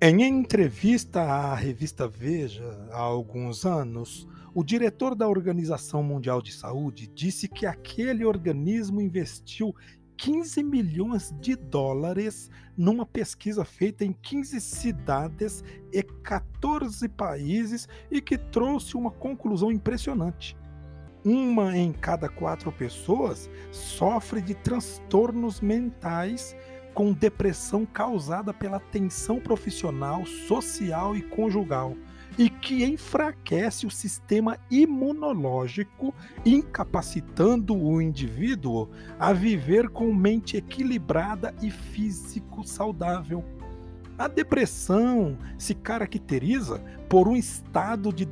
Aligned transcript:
Em 0.00 0.22
entrevista 0.22 1.22
à 1.22 1.56
revista 1.56 2.06
Veja 2.06 2.86
há 2.92 3.00
alguns 3.00 3.66
anos, 3.66 4.28
o 4.54 4.62
diretor 4.62 5.12
da 5.12 5.26
Organização 5.26 6.04
Mundial 6.04 6.40
de 6.40 6.52
Saúde 6.52 7.10
disse 7.12 7.48
que 7.48 7.66
aquele 7.66 8.24
organismo 8.24 9.00
investiu 9.00 9.74
15 10.16 10.62
milhões 10.62 11.34
de 11.40 11.56
dólares 11.56 12.48
numa 12.76 13.04
pesquisa 13.04 13.64
feita 13.64 14.04
em 14.04 14.12
15 14.12 14.60
cidades 14.60 15.64
e 15.92 16.00
14 16.00 17.08
países 17.08 17.88
e 18.08 18.20
que 18.20 18.38
trouxe 18.38 18.96
uma 18.96 19.10
conclusão 19.10 19.72
impressionante. 19.72 20.56
Uma 21.24 21.76
em 21.76 21.92
cada 21.92 22.28
quatro 22.28 22.70
pessoas 22.70 23.50
sofre 23.72 24.40
de 24.40 24.54
transtornos 24.54 25.60
mentais 25.60 26.54
com 26.98 27.12
depressão 27.12 27.86
causada 27.86 28.52
pela 28.52 28.80
tensão 28.80 29.38
profissional, 29.38 30.26
social 30.26 31.14
e 31.14 31.22
conjugal, 31.22 31.94
e 32.36 32.50
que 32.50 32.84
enfraquece 32.84 33.86
o 33.86 33.90
sistema 33.90 34.58
imunológico, 34.68 36.12
incapacitando 36.44 37.76
o 37.76 38.02
indivíduo 38.02 38.90
a 39.16 39.32
viver 39.32 39.90
com 39.90 40.12
mente 40.12 40.56
equilibrada 40.56 41.54
e 41.62 41.70
físico 41.70 42.66
saudável. 42.66 43.44
A 44.18 44.26
depressão 44.26 45.38
se 45.56 45.76
caracteriza 45.76 46.82
por 47.08 47.28
um 47.28 47.36
estado 47.36 48.12
de, 48.12 48.26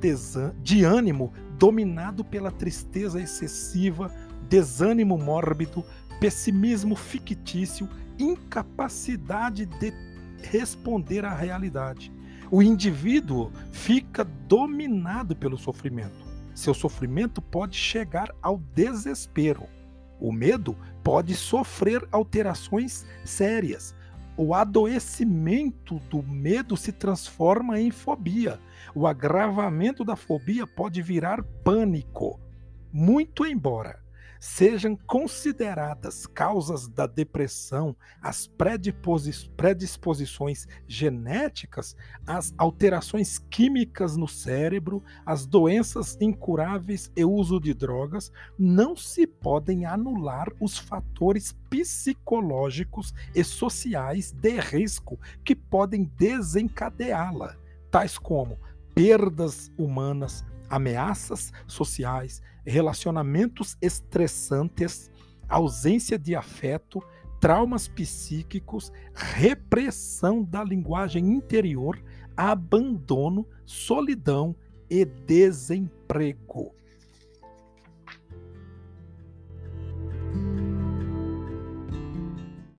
de 0.61 0.83
ânimo 0.83 1.33
dominado 1.57 2.25
pela 2.25 2.51
tristeza 2.51 3.21
excessiva, 3.23 4.13
desânimo 4.49 5.17
mórbido, 5.17 5.85
pessimismo 6.21 6.97
fictício 6.97 7.89
incapacidade 8.19 9.67
de 9.67 9.93
responder 10.43 11.25
à 11.25 11.35
realidade. 11.35 12.13
O 12.51 12.63
indivíduo 12.63 13.53
fica 13.73 14.25
dominado 14.25 15.35
pelo 15.35 15.59
sofrimento. 15.59 16.25
Seu 16.55 16.73
sofrimento 16.73 17.43
pode 17.43 17.77
chegar 17.77 18.33
ao 18.41 18.59
desespero. 18.75 19.65
O 20.19 20.33
medo 20.33 20.77
pode 21.03 21.35
sofrer 21.35 22.07
alterações 22.11 23.05
sérias. 23.25 23.95
O 24.37 24.55
adoecimento 24.55 25.99
do 26.11 26.23
medo 26.23 26.77
se 26.77 26.93
transforma 26.93 27.81
em 27.81 27.91
fobia. 27.91 28.61
O 28.95 29.07
agravamento 29.07 30.05
da 30.05 30.15
fobia 30.15 30.67
pode 30.67 31.03
virar 31.03 31.43
pânico. 31.43 32.41
Muito 32.93 33.45
embora 33.45 34.06
sejam 34.41 34.97
consideradas 35.07 36.27
causas 36.27 36.89
da 36.89 37.07
depressão 37.07 37.97
as 38.21 38.47
predisposições 39.57 40.67
genéticas, 40.87 41.97
as 42.27 42.55
alterações 42.59 43.39
químicas 43.39 44.17
no 44.17 44.27
cérebro, 44.27 45.03
as 45.25 45.47
doenças 45.47 46.17
incuráveis 46.21 47.11
e 47.17 47.25
uso 47.25 47.61
de 47.61 47.73
drogas, 47.75 48.33
não 48.59 48.97
se 48.97 49.27
podem 49.27 49.85
anular 49.85 50.49
os 50.61 50.79
fatores 50.79 51.53
psicológicos 51.71 53.15
e 53.35 53.45
sociais 53.45 54.33
de 54.33 54.59
risco 54.59 55.19
que 55.45 55.55
podem 55.55 56.11
desencadeá-la, 56.17 57.57
tais 57.91 58.19
como 58.19 58.59
perdas 58.95 59.71
humanas, 59.77 60.45
ameaças 60.69 61.53
sociais, 61.67 62.43
relacionamentos 62.65 63.77
estressantes, 63.81 65.11
ausência 65.49 66.19
de 66.19 66.35
afeto, 66.35 67.03
traumas 67.41 67.87
psíquicos, 67.87 68.93
repressão 69.15 70.43
da 70.43 70.65
linguagem 70.65 71.33
interior, 71.33 72.03
abandono, 72.37 73.47
solidão 73.65 74.55
e 74.91 75.05
desemprego. 75.05 76.75